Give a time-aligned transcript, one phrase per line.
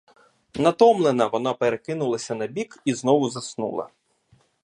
[0.55, 3.89] Натомлена, вона перекинулась на бік і знову заснула.